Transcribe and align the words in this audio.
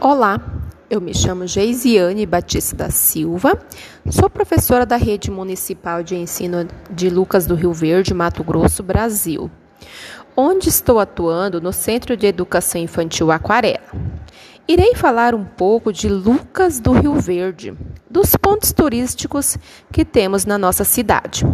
Olá, 0.00 0.40
eu 0.90 1.00
me 1.00 1.14
chamo 1.14 1.46
Geisiane 1.46 2.26
Batista 2.26 2.74
da 2.74 2.90
Silva, 2.90 3.56
sou 4.10 4.28
professora 4.28 4.84
da 4.84 4.96
Rede 4.96 5.30
Municipal 5.30 6.02
de 6.02 6.16
Ensino 6.16 6.66
de 6.90 7.08
Lucas 7.08 7.46
do 7.46 7.54
Rio 7.54 7.72
Verde, 7.72 8.12
Mato 8.12 8.42
Grosso, 8.42 8.82
Brasil, 8.82 9.48
onde 10.36 10.68
estou 10.68 10.98
atuando 10.98 11.60
no 11.60 11.72
Centro 11.72 12.16
de 12.16 12.26
Educação 12.26 12.80
Infantil 12.80 13.30
Aquarela. 13.30 13.78
Irei 14.66 14.94
falar 14.94 15.34
um 15.34 15.44
pouco 15.44 15.92
de 15.92 16.08
Lucas 16.08 16.80
do 16.80 16.92
Rio 16.92 17.14
Verde, 17.14 17.74
dos 18.10 18.34
pontos 18.36 18.72
turísticos 18.72 19.56
que 19.92 20.04
temos 20.04 20.44
na 20.44 20.58
nossa 20.58 20.82
cidade. 20.82 21.46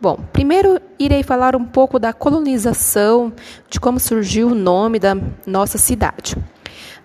Bom, 0.00 0.18
primeiro 0.32 0.80
irei 0.98 1.22
falar 1.22 1.56
um 1.56 1.64
pouco 1.64 1.98
da 1.98 2.12
colonização, 2.12 3.32
de 3.68 3.80
como 3.80 3.98
surgiu 3.98 4.48
o 4.48 4.54
nome 4.54 4.98
da 4.98 5.16
nossa 5.46 5.78
cidade. 5.78 6.36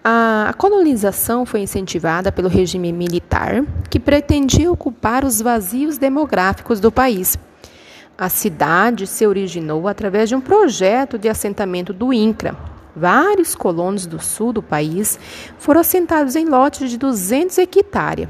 A 0.03 0.55
colonização 0.57 1.45
foi 1.45 1.59
incentivada 1.59 2.31
pelo 2.31 2.49
regime 2.49 2.91
militar, 2.91 3.63
que 3.87 3.99
pretendia 3.99 4.71
ocupar 4.71 5.23
os 5.23 5.39
vazios 5.39 5.99
demográficos 5.99 6.79
do 6.79 6.91
país. 6.91 7.37
A 8.17 8.27
cidade 8.27 9.05
se 9.05 9.27
originou 9.27 9.87
através 9.87 10.27
de 10.27 10.33
um 10.33 10.41
projeto 10.41 11.19
de 11.19 11.29
assentamento 11.29 11.93
do 11.93 12.11
INCRA. 12.11 12.57
Vários 12.95 13.53
colonos 13.53 14.07
do 14.07 14.19
sul 14.19 14.51
do 14.51 14.63
país 14.63 15.19
foram 15.59 15.81
assentados 15.81 16.35
em 16.35 16.45
lotes 16.45 16.89
de 16.89 16.97
200 16.97 17.59
hectares. 17.59 18.27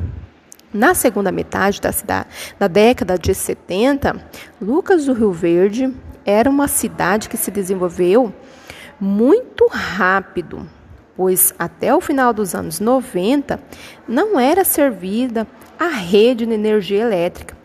Na 0.73 0.93
segunda 0.93 1.31
metade 1.31 1.79
da, 1.79 1.93
cidade, 1.93 2.27
da 2.59 2.67
década 2.67 3.17
de 3.17 3.33
70, 3.33 4.21
Lucas 4.61 5.05
do 5.05 5.13
Rio 5.13 5.31
Verde 5.31 5.93
era 6.25 6.49
uma 6.49 6.67
cidade 6.67 7.29
que 7.29 7.37
se 7.37 7.49
desenvolveu 7.49 8.33
muito 8.99 9.67
rápido 9.71 10.67
pois 11.15 11.53
até 11.57 11.93
o 11.95 12.01
final 12.01 12.33
dos 12.33 12.55
anos 12.55 12.79
90 12.79 13.59
não 14.07 14.39
era 14.39 14.63
servida 14.63 15.47
a 15.79 15.87
rede 15.87 16.45
de 16.45 16.53
energia 16.53 17.01
elétrica. 17.01 17.55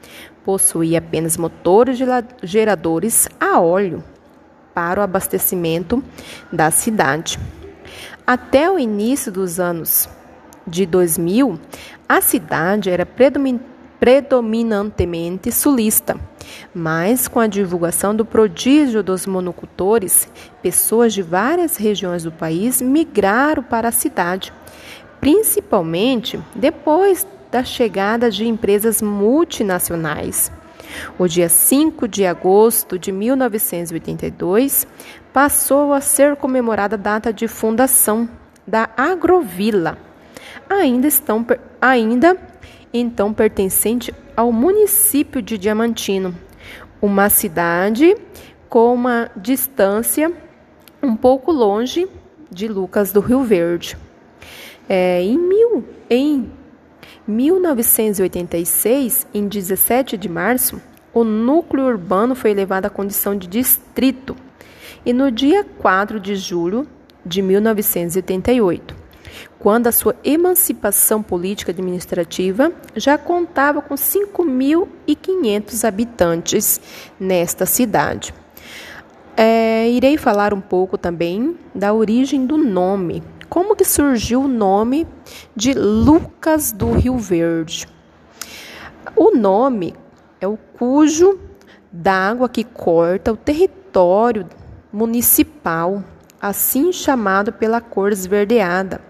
Possuía 0.45 0.99
apenas 0.99 1.37
motores 1.37 1.99
geradores 2.43 3.29
a 3.41 3.61
óleo 3.61 4.03
para 4.73 5.01
o 5.01 5.03
abastecimento 5.03 6.03
da 6.53 6.71
cidade. 6.71 7.39
Até 8.27 8.71
o 8.71 8.79
início 8.79 9.33
dos 9.33 9.59
anos 9.59 10.09
de 10.67 10.85
2000, 10.87 11.59
a 12.09 12.21
cidade 12.21 12.91
era 12.91 13.07
predominantemente 13.07 13.76
sulista 15.51 16.17
mas 16.75 17.29
com 17.29 17.41
a 17.41 17.47
divulgação 17.47 18.15
do 18.15 18.25
prodígio 18.25 19.03
dos 19.03 19.27
monocultores, 19.27 20.29
pessoas 20.63 21.13
de 21.13 21.23
várias 21.23 21.77
regiões 21.77 22.23
do 22.23 22.33
país 22.33 22.81
migraram 22.81 23.63
para 23.63 23.89
a 23.89 23.93
cidade, 23.93 24.53
principalmente 25.21 26.39
depois 26.55 27.27
da 27.51 27.65
chegada 27.65 28.31
de 28.31 28.47
empresas 28.47 29.01
multinacionais. 29.01 30.53
O 31.19 31.27
dia 31.27 31.49
5 31.49 32.07
de 32.07 32.25
agosto 32.25 32.99
de 32.99 33.11
1982 33.13 34.87
passou 35.33 35.93
a 35.93 36.01
ser 36.01 36.37
comemorada 36.37 36.95
a 36.95 36.99
data 36.99 37.33
de 37.33 37.49
fundação 37.49 38.29
da 38.67 38.89
Agrovila, 38.97 39.99
ainda, 40.69 41.07
estão, 41.07 41.47
ainda 41.81 42.37
então 43.01 43.33
pertencente 43.33 44.15
ao 44.37 44.53
município 44.53 45.43
de 45.43 45.59
Diamantino, 45.59 46.35
uma 47.01 47.31
cidade 47.31 48.17
com 48.69 48.95
uma 48.95 49.31
distância 49.37 50.33
um 51.03 51.17
pouco 51.17 51.51
longe 51.53 52.09
de 52.51 52.69
Lucas 52.69 53.13
do 53.13 53.21
Rio 53.21 53.43
Verde. 53.43 53.97
É, 54.89 55.23
em, 55.23 55.39
mil, 55.39 55.85
em 56.09 56.51
1986, 57.27 59.27
em 59.35 59.49
17 59.49 60.17
de 60.17 60.29
março, 60.29 60.81
o 61.13 61.25
núcleo 61.25 61.87
urbano 61.87 62.35
foi 62.35 62.51
elevado 62.51 62.87
à 62.87 62.91
condição 62.91 63.37
de 63.37 63.47
distrito 63.47 64.35
e 65.05 65.13
no 65.13 65.31
dia 65.31 65.63
4 65.65 66.19
de 66.21 66.37
julho 66.37 66.87
de 67.25 67.43
1988 67.43 68.96
quando 69.59 69.87
a 69.87 69.93
sua 69.93 70.15
emancipação 70.23 71.23
política 71.23 71.73
administrativa 71.73 72.73
já 72.95 73.17
contava 73.19 73.81
com 73.81 73.95
5.500 73.95 75.85
habitantes 75.87 76.81
nesta 77.19 77.67
cidade. 77.67 78.35
É, 79.37 79.89
irei 79.91 80.17
falar 80.17 80.55
um 80.55 80.61
pouco 80.61 80.97
também 80.97 81.57
da 81.75 81.93
origem 81.93 82.47
do 82.47 82.57
nome. 82.57 83.23
Como 83.49 83.77
que 83.77 83.85
surgiu 83.85 84.43
o 84.43 84.49
nome 84.49 85.07
de 85.55 85.75
Lucas 85.75 86.73
do 86.73 86.93
Rio 86.93 87.19
Verde? 87.19 87.87
O 89.15 89.37
nome 89.37 89.95
é 90.41 90.49
o 90.49 90.57
cujo 90.57 91.39
d'água 91.93 92.49
que 92.49 92.65
corta 92.65 93.33
o 93.33 93.37
território 93.37 94.47
municipal 94.93 96.03
assim 96.47 96.93
chamado 96.93 97.53
pela 97.53 97.81
cor 97.81 98.13
esverdeada, 98.13 99.01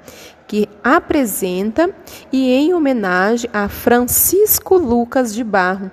que 0.46 0.68
apresenta 0.82 1.90
e 2.32 2.50
em 2.50 2.72
homenagem 2.72 3.50
a 3.52 3.68
Francisco 3.68 4.76
Lucas 4.76 5.34
de 5.34 5.42
Barro, 5.42 5.90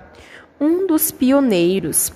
um 0.60 0.86
dos 0.86 1.10
pioneiros. 1.10 2.12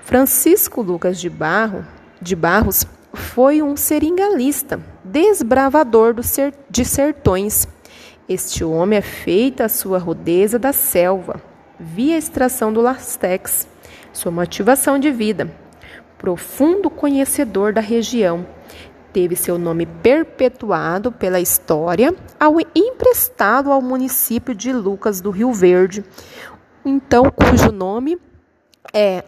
Francisco 0.00 0.82
Lucas 0.82 1.20
de 1.20 1.30
Barro, 1.30 1.86
de 2.20 2.34
Barros, 2.34 2.84
foi 3.14 3.62
um 3.62 3.76
seringalista, 3.76 4.80
desbravador 5.04 6.14
de 6.68 6.84
sertões. 6.84 7.68
Este 8.28 8.64
homem 8.64 8.98
é 8.98 9.02
feita 9.02 9.66
a 9.66 9.68
sua 9.68 9.98
rudeza 9.98 10.58
da 10.58 10.72
selva, 10.72 11.40
via 11.78 12.16
extração 12.16 12.72
do 12.72 12.80
lastex, 12.80 13.68
sua 14.12 14.32
motivação 14.32 14.98
de 14.98 15.10
vida 15.10 15.61
profundo 16.22 16.88
conhecedor 16.88 17.72
da 17.72 17.80
região. 17.80 18.46
Teve 19.12 19.34
seu 19.34 19.58
nome 19.58 19.84
perpetuado 19.84 21.10
pela 21.10 21.40
história 21.40 22.14
ao 22.38 22.56
emprestado 22.74 23.70
ao 23.70 23.82
município 23.82 24.54
de 24.54 24.72
Lucas 24.72 25.20
do 25.20 25.30
Rio 25.30 25.52
Verde, 25.52 26.02
então 26.84 27.24
cujo 27.24 27.70
nome 27.72 28.18
é 28.94 29.24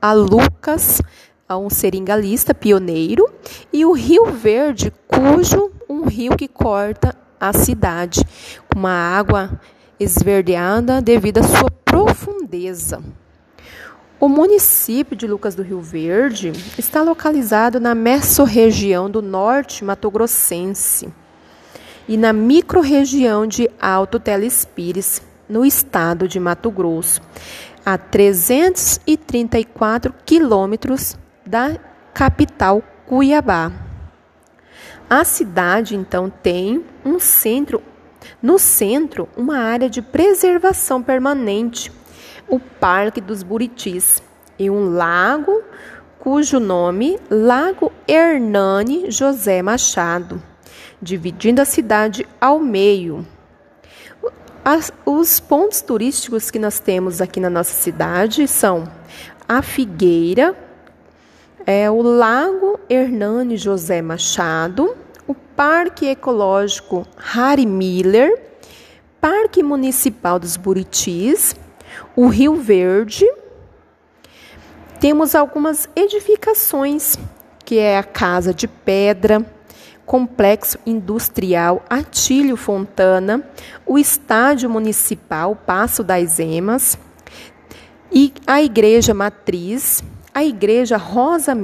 a 0.00 0.12
Lucas, 0.12 1.02
um 1.50 1.68
seringalista 1.68 2.54
pioneiro, 2.54 3.28
e 3.72 3.84
o 3.84 3.92
Rio 3.92 4.26
Verde, 4.26 4.92
cujo 5.06 5.70
um 5.88 6.06
rio 6.06 6.36
que 6.36 6.48
corta 6.48 7.14
a 7.38 7.52
cidade, 7.52 8.24
com 8.72 8.78
uma 8.78 8.90
água 8.90 9.60
esverdeada 9.98 11.02
devido 11.02 11.38
à 11.38 11.42
sua 11.42 11.70
profundeza. 11.84 13.02
O 14.18 14.30
município 14.30 15.14
de 15.14 15.26
Lucas 15.26 15.54
do 15.54 15.62
Rio 15.62 15.82
Verde 15.82 16.50
está 16.78 17.02
localizado 17.02 17.78
na 17.78 17.94
mesorregião 17.94 19.10
do 19.10 19.20
norte 19.20 19.84
mato-grossense 19.84 21.12
e 22.08 22.16
na 22.16 22.32
microrregião 22.32 23.46
de 23.46 23.70
Alto 23.78 24.18
Telespires, 24.18 25.20
no 25.46 25.66
estado 25.66 26.26
de 26.26 26.40
Mato 26.40 26.70
Grosso, 26.70 27.20
a 27.84 27.98
334 27.98 30.14
quilômetros 30.24 31.14
da 31.44 31.78
capital 32.14 32.82
Cuiabá. 33.04 33.70
A 35.10 35.24
cidade 35.24 35.94
então 35.94 36.30
tem 36.30 36.82
um 37.04 37.20
centro, 37.20 37.82
no 38.42 38.58
centro, 38.58 39.28
uma 39.36 39.58
área 39.58 39.90
de 39.90 40.00
preservação 40.00 41.02
permanente 41.02 41.92
o 42.48 42.58
Parque 42.58 43.20
dos 43.20 43.42
Buritis 43.42 44.22
e 44.58 44.70
um 44.70 44.90
lago 44.94 45.62
cujo 46.18 46.58
nome 46.58 47.18
Lago 47.30 47.92
Hernani 48.08 49.10
José 49.10 49.62
Machado, 49.62 50.42
dividindo 51.00 51.60
a 51.60 51.64
cidade 51.64 52.26
ao 52.40 52.58
meio. 52.58 53.26
As, 54.64 54.92
os 55.04 55.38
pontos 55.38 55.80
turísticos 55.80 56.50
que 56.50 56.58
nós 56.58 56.80
temos 56.80 57.20
aqui 57.20 57.38
na 57.38 57.48
nossa 57.48 57.72
cidade 57.72 58.48
são 58.48 58.90
a 59.48 59.62
Figueira, 59.62 60.56
é 61.64 61.88
o 61.88 62.02
Lago 62.02 62.80
Hernani 62.88 63.56
José 63.56 64.02
Machado, 64.02 64.96
o 65.26 65.34
Parque 65.34 66.06
Ecológico 66.06 67.06
Harry 67.16 67.66
Miller, 67.66 68.42
Parque 69.20 69.62
Municipal 69.62 70.38
dos 70.38 70.56
Buritis, 70.56 71.54
o 72.14 72.28
Rio 72.28 72.56
Verde. 72.56 73.24
Temos 75.00 75.34
algumas 75.34 75.88
edificações, 75.94 77.18
que 77.64 77.78
é 77.78 77.98
a 77.98 78.02
Casa 78.02 78.54
de 78.54 78.66
Pedra, 78.66 79.44
Complexo 80.04 80.78
Industrial 80.86 81.84
Atílio 81.90 82.56
Fontana, 82.56 83.42
o 83.84 83.98
Estádio 83.98 84.70
Municipal 84.70 85.56
Passo 85.56 86.02
das 86.02 86.38
Emas, 86.38 86.98
e 88.10 88.32
a 88.46 88.62
Igreja 88.62 89.12
Matriz, 89.12 90.02
a 90.32 90.44
Igreja 90.44 90.96
Rosa 90.96 91.54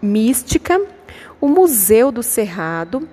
Mística, 0.00 0.80
o 1.40 1.48
Museu 1.48 2.12
do 2.12 2.22
Cerrado, 2.22 3.08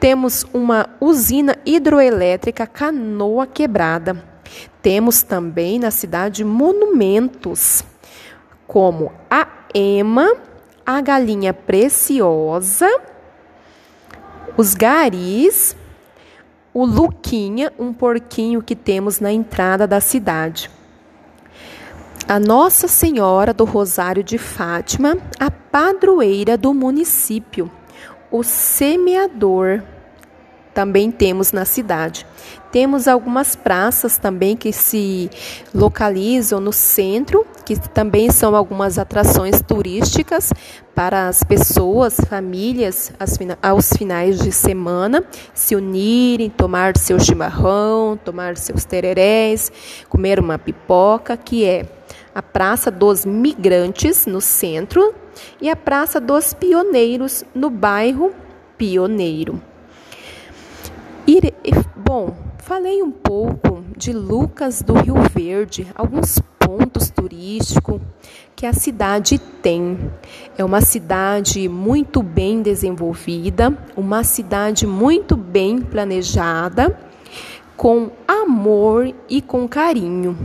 Temos 0.00 0.46
uma 0.54 0.88
usina 0.98 1.58
hidroelétrica 1.66 2.66
Canoa 2.66 3.46
Quebrada. 3.46 4.29
Temos 4.82 5.22
também 5.22 5.78
na 5.78 5.90
cidade 5.90 6.44
monumentos, 6.44 7.84
como 8.66 9.12
a 9.30 9.46
Ema, 9.74 10.34
a 10.86 11.00
Galinha 11.00 11.52
Preciosa, 11.52 12.88
os 14.56 14.74
garis, 14.74 15.76
o 16.72 16.84
Luquinha, 16.84 17.72
um 17.78 17.92
porquinho 17.92 18.62
que 18.62 18.74
temos 18.74 19.20
na 19.20 19.32
entrada 19.32 19.86
da 19.86 20.00
cidade. 20.00 20.70
A 22.26 22.38
Nossa 22.38 22.88
Senhora 22.88 23.52
do 23.52 23.64
Rosário 23.64 24.22
de 24.22 24.38
Fátima, 24.38 25.16
a 25.38 25.50
padroeira 25.50 26.56
do 26.56 26.72
município, 26.72 27.70
o 28.30 28.42
semeador, 28.42 29.82
também 30.80 31.10
temos 31.10 31.52
na 31.52 31.66
cidade. 31.66 32.26
Temos 32.72 33.06
algumas 33.06 33.54
praças 33.54 34.16
também 34.16 34.56
que 34.56 34.72
se 34.72 35.28
localizam 35.74 36.58
no 36.58 36.72
centro, 36.72 37.46
que 37.66 37.78
também 37.90 38.30
são 38.30 38.56
algumas 38.56 38.98
atrações 38.98 39.60
turísticas 39.60 40.54
para 40.94 41.28
as 41.28 41.44
pessoas, 41.44 42.16
famílias, 42.26 43.12
aos 43.60 43.90
finais 43.90 44.38
de 44.38 44.50
semana 44.50 45.22
se 45.52 45.76
unirem, 45.76 46.48
tomar 46.48 46.96
seu 46.96 47.20
chimarrão, 47.20 48.18
tomar 48.24 48.56
seus 48.56 48.86
tererés, 48.86 49.70
comer 50.08 50.40
uma 50.40 50.58
pipoca, 50.58 51.36
que 51.36 51.66
é 51.66 51.84
a 52.34 52.40
Praça 52.40 52.90
dos 52.90 53.26
Migrantes, 53.26 54.24
no 54.24 54.40
centro, 54.40 55.14
e 55.60 55.68
a 55.68 55.76
Praça 55.76 56.18
dos 56.18 56.54
Pioneiros, 56.54 57.44
no 57.54 57.68
bairro 57.68 58.32
Pioneiro. 58.78 59.60
Bom, 61.96 62.34
falei 62.58 63.02
um 63.02 63.10
pouco 63.10 63.84
de 63.96 64.12
Lucas 64.12 64.82
do 64.82 64.94
Rio 64.94 65.14
Verde, 65.32 65.86
alguns 65.94 66.40
pontos 66.58 67.08
turísticos 67.08 68.00
que 68.56 68.66
a 68.66 68.72
cidade 68.72 69.38
tem. 69.38 69.96
É 70.58 70.64
uma 70.64 70.80
cidade 70.80 71.68
muito 71.68 72.22
bem 72.22 72.62
desenvolvida, 72.62 73.72
uma 73.96 74.24
cidade 74.24 74.86
muito 74.86 75.36
bem 75.36 75.80
planejada, 75.80 76.98
com 77.76 78.10
amor 78.26 79.14
e 79.28 79.40
com 79.40 79.68
carinho. 79.68 80.36